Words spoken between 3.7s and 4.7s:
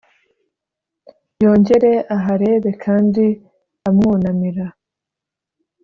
amwunamira.